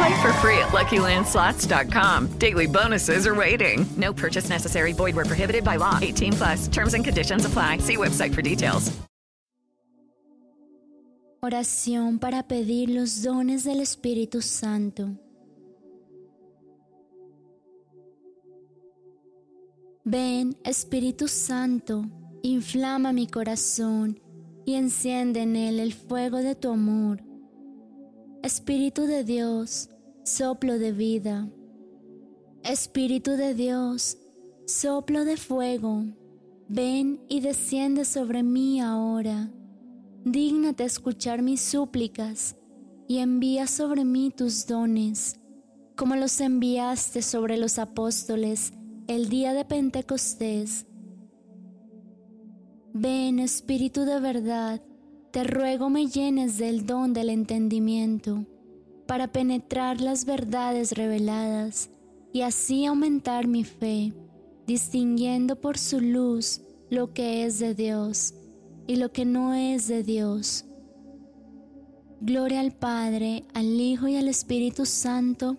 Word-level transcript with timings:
Play 0.00 0.22
for 0.22 0.32
free 0.40 0.58
at 0.58 0.72
LuckyLandSlots.com. 0.72 2.38
Daily 2.38 2.66
bonuses 2.66 3.26
are 3.26 3.34
waiting. 3.34 3.84
No 3.98 4.14
purchase 4.14 4.48
necessary. 4.48 4.94
Void 4.94 5.14
where 5.14 5.26
prohibited 5.26 5.62
by 5.62 5.76
law. 5.76 5.98
18 6.00 6.32
plus. 6.32 6.68
Terms 6.68 6.94
and 6.94 7.04
conditions 7.04 7.44
apply. 7.44 7.78
See 7.78 7.96
website 7.96 8.34
for 8.34 8.40
details. 8.42 8.90
Oración 11.42 12.18
para 12.18 12.42
pedir 12.42 12.90
los 12.90 13.22
dones 13.22 13.64
del 13.64 13.80
Espíritu 13.80 14.42
Santo. 14.42 15.16
Ven, 20.04 20.56
Espíritu 20.64 21.28
Santo, 21.28 22.04
inflama 22.42 23.12
mi 23.12 23.26
corazón 23.26 24.18
y 24.66 24.74
enciende 24.74 25.42
en 25.42 25.56
él 25.56 25.80
el 25.80 25.92
fuego 25.94 26.38
de 26.38 26.54
tu 26.54 26.70
amor. 26.70 27.29
Espíritu 28.42 29.02
de 29.02 29.22
Dios, 29.22 29.90
soplo 30.24 30.78
de 30.78 30.92
vida. 30.92 31.46
Espíritu 32.62 33.32
de 33.32 33.52
Dios, 33.52 34.16
soplo 34.66 35.26
de 35.26 35.36
fuego, 35.36 36.06
ven 36.66 37.20
y 37.28 37.40
desciende 37.40 38.06
sobre 38.06 38.42
mí 38.42 38.80
ahora. 38.80 39.50
Dígnate 40.24 40.84
escuchar 40.84 41.42
mis 41.42 41.60
súplicas 41.60 42.56
y 43.06 43.18
envía 43.18 43.66
sobre 43.66 44.06
mí 44.06 44.30
tus 44.34 44.66
dones, 44.66 45.38
como 45.94 46.16
los 46.16 46.40
enviaste 46.40 47.20
sobre 47.20 47.58
los 47.58 47.78
apóstoles 47.78 48.72
el 49.06 49.28
día 49.28 49.52
de 49.52 49.66
Pentecostés. 49.66 50.86
Ven, 52.94 53.38
Espíritu 53.38 54.06
de 54.06 54.18
verdad, 54.18 54.80
te 55.30 55.44
ruego 55.44 55.90
me 55.90 56.06
llenes 56.06 56.58
del 56.58 56.86
don 56.86 57.12
del 57.12 57.30
entendimiento 57.30 58.44
para 59.06 59.28
penetrar 59.28 60.00
las 60.00 60.24
verdades 60.24 60.92
reveladas 60.92 61.90
y 62.32 62.42
así 62.42 62.86
aumentar 62.86 63.46
mi 63.46 63.64
fe, 63.64 64.12
distinguiendo 64.66 65.60
por 65.60 65.78
su 65.78 66.00
luz 66.00 66.60
lo 66.90 67.12
que 67.12 67.44
es 67.44 67.58
de 67.58 67.74
Dios 67.74 68.34
y 68.86 68.96
lo 68.96 69.12
que 69.12 69.24
no 69.24 69.54
es 69.54 69.86
de 69.88 70.02
Dios. 70.02 70.64
Gloria 72.20 72.60
al 72.60 72.72
Padre, 72.72 73.44
al 73.54 73.80
Hijo 73.80 74.08
y 74.08 74.16
al 74.16 74.28
Espíritu 74.28 74.84
Santo, 74.84 75.56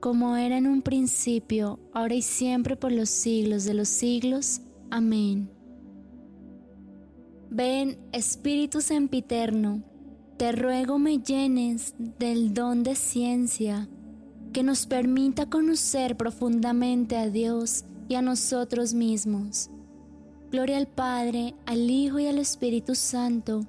como 0.00 0.36
era 0.36 0.56
en 0.56 0.66
un 0.66 0.82
principio, 0.82 1.78
ahora 1.92 2.14
y 2.14 2.22
siempre 2.22 2.76
por 2.76 2.92
los 2.92 3.08
siglos 3.08 3.64
de 3.64 3.74
los 3.74 3.88
siglos. 3.88 4.60
Amén. 4.90 5.53
Ven, 7.56 7.98
Espíritu 8.10 8.80
Sempiterno, 8.80 9.84
te 10.38 10.50
ruego 10.50 10.98
me 10.98 11.18
llenes 11.18 11.94
del 12.18 12.52
don 12.52 12.82
de 12.82 12.96
ciencia 12.96 13.88
que 14.52 14.64
nos 14.64 14.86
permita 14.86 15.48
conocer 15.48 16.16
profundamente 16.16 17.16
a 17.16 17.30
Dios 17.30 17.84
y 18.08 18.16
a 18.16 18.22
nosotros 18.22 18.92
mismos. 18.92 19.70
Gloria 20.50 20.78
al 20.78 20.88
Padre, 20.88 21.54
al 21.64 21.88
Hijo 21.88 22.18
y 22.18 22.26
al 22.26 22.40
Espíritu 22.40 22.96
Santo, 22.96 23.64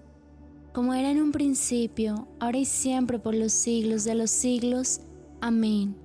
como 0.74 0.96
era 0.96 1.12
en 1.12 1.22
un 1.22 1.32
principio, 1.32 2.28
ahora 2.40 2.58
y 2.58 2.66
siempre 2.66 3.20
por 3.20 3.36
los 3.36 3.52
siglos 3.52 4.04
de 4.04 4.16
los 4.16 4.32
siglos. 4.32 5.02
Amén. 5.42 5.96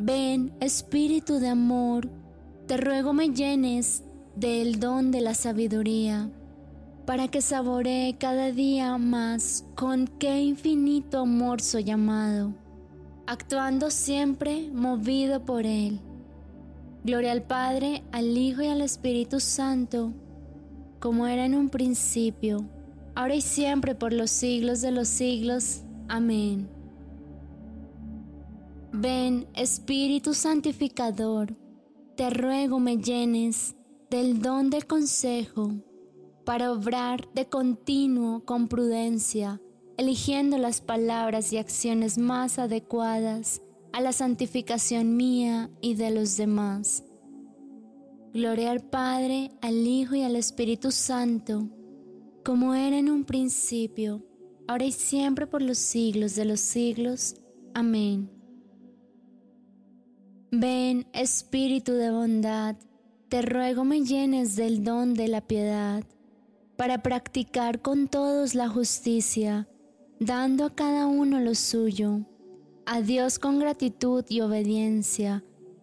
Ven, 0.00 0.52
Espíritu 0.58 1.34
de 1.34 1.46
amor, 1.46 2.10
te 2.66 2.76
ruego 2.76 3.12
me 3.12 3.28
llenes 3.28 4.02
del 4.36 4.78
don 4.78 5.10
de 5.10 5.22
la 5.22 5.32
sabiduría, 5.32 6.30
para 7.06 7.28
que 7.28 7.40
saboree 7.40 8.16
cada 8.18 8.52
día 8.52 8.98
más 8.98 9.64
con 9.74 10.06
qué 10.06 10.40
infinito 10.42 11.20
amor 11.20 11.62
soy 11.62 11.84
llamado, 11.84 12.52
actuando 13.26 13.90
siempre 13.90 14.70
movido 14.72 15.44
por 15.44 15.64
Él. 15.64 16.00
Gloria 17.02 17.32
al 17.32 17.42
Padre, 17.42 18.02
al 18.12 18.36
Hijo 18.36 18.62
y 18.62 18.66
al 18.66 18.82
Espíritu 18.82 19.40
Santo, 19.40 20.12
como 21.00 21.26
era 21.26 21.46
en 21.46 21.54
un 21.54 21.70
principio, 21.70 22.66
ahora 23.14 23.36
y 23.36 23.40
siempre 23.40 23.94
por 23.94 24.12
los 24.12 24.30
siglos 24.30 24.82
de 24.82 24.90
los 24.90 25.08
siglos. 25.08 25.82
Amén. 26.08 26.68
Ven, 28.92 29.46
Espíritu 29.54 30.34
Santificador, 30.34 31.54
te 32.16 32.30
ruego 32.30 32.80
me 32.80 32.96
llenes 32.96 33.75
del 34.10 34.40
don 34.40 34.70
del 34.70 34.86
consejo 34.86 35.72
para 36.44 36.72
obrar 36.72 37.28
de 37.34 37.46
continuo 37.46 38.44
con 38.44 38.68
prudencia, 38.68 39.60
eligiendo 39.96 40.58
las 40.58 40.80
palabras 40.80 41.52
y 41.52 41.58
acciones 41.58 42.18
más 42.18 42.58
adecuadas 42.58 43.62
a 43.92 44.00
la 44.00 44.12
santificación 44.12 45.16
mía 45.16 45.70
y 45.80 45.94
de 45.94 46.10
los 46.10 46.36
demás. 46.36 47.04
Gloria 48.32 48.70
al 48.70 48.82
Padre, 48.82 49.50
al 49.60 49.86
Hijo 49.86 50.14
y 50.14 50.22
al 50.22 50.36
Espíritu 50.36 50.92
Santo, 50.92 51.68
como 52.44 52.74
era 52.74 52.98
en 52.98 53.10
un 53.10 53.24
principio, 53.24 54.22
ahora 54.68 54.84
y 54.84 54.92
siempre 54.92 55.46
por 55.46 55.62
los 55.62 55.78
siglos 55.78 56.34
de 56.36 56.44
los 56.44 56.60
siglos. 56.60 57.36
Amén. 57.74 58.30
Ven, 60.52 61.08
Espíritu 61.12 61.92
de 61.92 62.10
bondad, 62.10 62.76
te 63.28 63.42
ruego 63.42 63.84
me 63.84 64.02
llenes 64.02 64.54
del 64.54 64.84
don 64.84 65.14
de 65.14 65.28
la 65.28 65.40
piedad, 65.40 66.04
para 66.76 67.02
practicar 67.02 67.82
con 67.82 68.06
todos 68.06 68.54
la 68.54 68.68
justicia, 68.68 69.68
dando 70.20 70.64
a 70.66 70.74
cada 70.74 71.06
uno 71.06 71.40
lo 71.40 71.54
suyo, 71.54 72.20
a 72.84 73.00
Dios 73.00 73.38
con 73.38 73.58
gratitud 73.58 74.24
y 74.28 74.42
obediencia, 74.42 75.42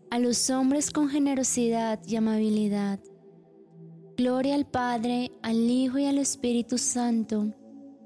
a 0.09 0.19
los 0.19 0.49
hombres 0.49 0.91
con 0.91 1.09
generosidad 1.09 1.99
y 2.07 2.15
amabilidad. 2.15 2.99
Gloria 4.15 4.55
al 4.55 4.65
Padre, 4.65 5.31
al 5.41 5.69
Hijo 5.69 5.97
y 5.97 6.05
al 6.05 6.19
Espíritu 6.19 6.77
Santo, 6.77 7.53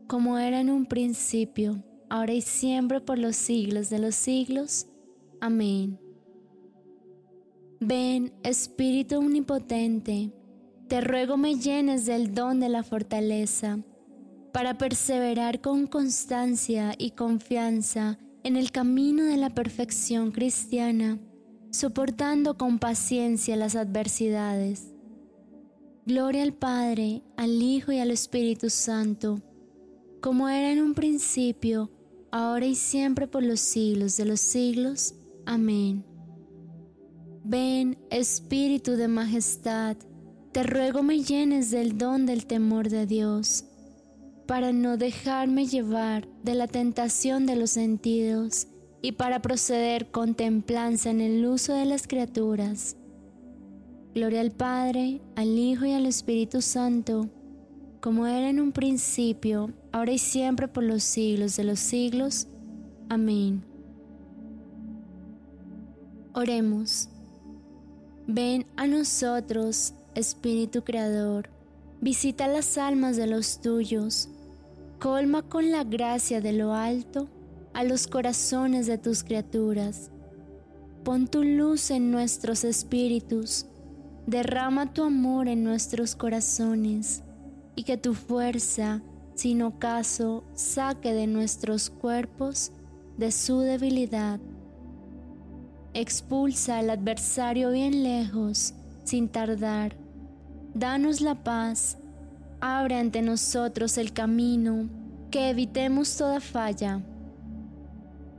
como 0.07 0.37
era 0.37 0.61
en 0.61 0.69
un 0.71 0.85
principio, 0.85 1.83
ahora 2.09 2.33
y 2.33 2.41
siempre 2.41 3.01
por 3.01 3.19
los 3.19 3.35
siglos 3.35 3.89
de 3.89 3.99
los 3.99 4.15
siglos. 4.15 4.87
Amén. 5.41 5.99
Ven, 7.79 8.33
Espíritu 8.41 9.17
Omnipotente, 9.19 10.31
te 10.87 10.99
ruego 11.01 11.37
me 11.37 11.55
llenes 11.55 12.07
del 12.07 12.33
don 12.33 12.59
de 12.59 12.69
la 12.69 12.81
fortaleza, 12.81 13.79
para 14.51 14.79
perseverar 14.79 15.61
con 15.61 15.85
constancia 15.85 16.95
y 16.97 17.11
confianza 17.11 18.17
en 18.43 18.55
el 18.55 18.71
camino 18.71 19.25
de 19.25 19.37
la 19.37 19.51
perfección 19.51 20.31
cristiana, 20.31 21.19
soportando 21.69 22.57
con 22.57 22.79
paciencia 22.79 23.55
las 23.55 23.75
adversidades. 23.75 24.91
Gloria 26.07 26.41
al 26.41 26.53
Padre, 26.53 27.21
al 27.35 27.61
Hijo 27.61 27.91
y 27.91 27.99
al 27.99 28.09
Espíritu 28.09 28.71
Santo, 28.71 29.39
como 30.19 30.49
era 30.49 30.71
en 30.71 30.81
un 30.81 30.95
principio, 30.95 31.91
ahora 32.31 32.65
y 32.65 32.73
siempre 32.73 33.27
por 33.27 33.43
los 33.43 33.59
siglos 33.59 34.17
de 34.17 34.25
los 34.25 34.39
siglos. 34.39 35.13
Amén. 35.45 36.16
Ven, 37.49 37.97
Espíritu 38.09 38.97
de 38.97 39.07
majestad, 39.07 39.95
te 40.51 40.63
ruego 40.63 41.01
me 41.01 41.23
llenes 41.23 41.71
del 41.71 41.97
don 41.97 42.25
del 42.25 42.45
temor 42.45 42.89
de 42.89 43.05
Dios, 43.05 43.63
para 44.45 44.73
no 44.73 44.97
dejarme 44.97 45.65
llevar 45.65 46.27
de 46.43 46.55
la 46.55 46.67
tentación 46.67 47.45
de 47.45 47.55
los 47.55 47.69
sentidos 47.69 48.67
y 49.01 49.13
para 49.13 49.41
proceder 49.41 50.11
con 50.11 50.35
templanza 50.35 51.09
en 51.09 51.21
el 51.21 51.45
uso 51.45 51.73
de 51.73 51.85
las 51.85 52.05
criaturas. 52.05 52.97
Gloria 54.13 54.41
al 54.41 54.51
Padre, 54.51 55.21
al 55.37 55.57
Hijo 55.57 55.85
y 55.85 55.93
al 55.93 56.05
Espíritu 56.05 56.61
Santo, 56.61 57.29
como 58.01 58.27
era 58.27 58.49
en 58.49 58.59
un 58.59 58.73
principio, 58.73 59.71
ahora 59.93 60.11
y 60.11 60.17
siempre 60.17 60.67
por 60.67 60.83
los 60.83 61.01
siglos 61.01 61.55
de 61.55 61.63
los 61.63 61.79
siglos. 61.79 62.45
Amén. 63.07 63.63
Oremos. 66.33 67.07
Ven 68.29 68.65
a 68.75 68.87
nosotros, 68.87 69.93
Espíritu 70.13 70.83
Creador, 70.83 71.49
visita 72.01 72.49
las 72.49 72.77
almas 72.77 73.15
de 73.15 73.25
los 73.25 73.61
tuyos, 73.61 74.27
colma 74.99 75.43
con 75.43 75.71
la 75.71 75.85
gracia 75.85 76.41
de 76.41 76.51
lo 76.51 76.73
alto 76.73 77.29
a 77.73 77.85
los 77.85 78.05
corazones 78.05 78.85
de 78.85 78.97
tus 78.97 79.23
criaturas. 79.23 80.11
Pon 81.05 81.29
tu 81.29 81.41
luz 81.45 81.89
en 81.89 82.11
nuestros 82.11 82.65
espíritus, 82.65 83.65
derrama 84.25 84.93
tu 84.93 85.05
amor 85.05 85.47
en 85.47 85.63
nuestros 85.63 86.13
corazones 86.13 87.23
y 87.77 87.83
que 87.83 87.95
tu 87.95 88.13
fuerza, 88.13 89.01
sin 89.35 89.61
ocaso, 89.61 90.43
saque 90.53 91.13
de 91.13 91.27
nuestros 91.27 91.89
cuerpos 91.89 92.73
de 93.17 93.31
su 93.31 93.61
debilidad. 93.61 94.41
Expulsa 95.99 96.77
al 96.77 96.91
adversario 96.91 97.71
bien 97.71 98.03
lejos, 98.03 98.75
sin 99.03 99.29
tardar. 99.29 99.95
Danos 100.75 101.21
la 101.21 101.43
paz, 101.43 101.97
abre 102.61 102.99
ante 102.99 103.23
nosotros 103.23 103.97
el 103.97 104.13
camino, 104.13 104.87
que 105.31 105.49
evitemos 105.49 106.15
toda 106.15 106.39
falla 106.39 107.01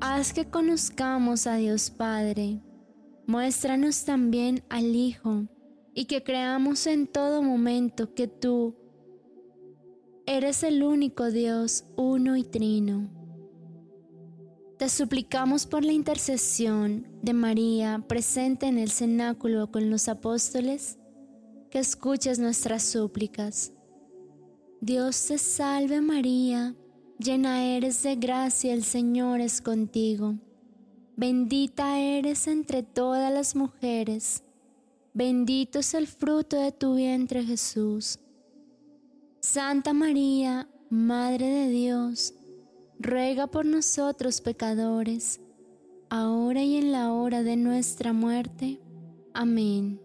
Haz 0.00 0.32
que 0.32 0.48
conozcamos 0.48 1.48
a 1.48 1.56
Dios 1.56 1.90
Padre. 1.90 2.60
Muéstranos 3.26 4.04
también 4.04 4.62
al 4.68 4.94
Hijo 4.94 5.48
y 5.94 6.04
que 6.04 6.22
creamos 6.22 6.86
en 6.86 7.08
todo 7.08 7.42
momento 7.42 8.14
que 8.14 8.28
tú 8.28 8.76
eres 10.26 10.62
el 10.62 10.84
único 10.84 11.32
Dios, 11.32 11.86
uno 11.96 12.36
y 12.36 12.44
trino. 12.44 13.17
Te 14.78 14.88
suplicamos 14.88 15.66
por 15.66 15.84
la 15.84 15.92
intercesión 15.92 17.06
de 17.20 17.32
María 17.32 18.04
presente 18.06 18.66
en 18.66 18.78
el 18.78 18.90
cenáculo 18.90 19.70
con 19.72 19.90
los 19.90 20.08
apóstoles, 20.08 20.98
que 21.70 21.80
escuches 21.80 22.38
nuestras 22.38 22.84
súplicas. 22.84 23.72
Dios 24.80 25.26
te 25.26 25.38
salve 25.38 26.00
María 26.00 26.76
llena 27.18 27.64
eres 27.64 28.02
de 28.04 28.16
gracia, 28.16 28.72
el 28.72 28.84
Señor 28.84 29.40
es 29.40 29.60
contigo. 29.60 30.36
Bendita 31.16 31.98
eres 31.98 32.46
entre 32.46 32.84
todas 32.84 33.32
las 33.32 33.56
mujeres, 33.56 34.44
bendito 35.12 35.80
es 35.80 35.94
el 35.94 36.06
fruto 36.06 36.60
de 36.60 36.70
tu 36.70 36.94
vientre 36.94 37.44
Jesús. 37.44 38.20
Santa 39.40 39.92
María, 39.92 40.68
Madre 40.90 41.46
de 41.46 41.68
Dios, 41.68 42.34
ruega 42.98 43.46
por 43.46 43.64
nosotros 43.64 44.40
pecadores, 44.40 45.40
ahora 46.10 46.62
y 46.62 46.76
en 46.76 46.92
la 46.92 47.12
hora 47.12 47.42
de 47.42 47.56
nuestra 47.56 48.12
muerte. 48.12 48.80
Amén. 49.34 50.00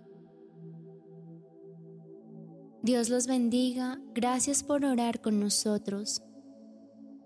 Dios 2.81 3.09
los 3.09 3.27
bendiga, 3.27 3.99
gracias 4.13 4.63
por 4.63 4.83
orar 4.83 5.21
con 5.21 5.39
nosotros. 5.39 6.21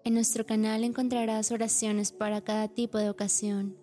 En 0.03 0.13
nuestro 0.13 0.45
canal 0.45 0.83
encontrarás 0.83 1.51
oraciones 1.51 2.11
para 2.11 2.41
cada 2.41 2.67
tipo 2.67 2.97
de 2.97 3.09
ocasión. 3.09 3.75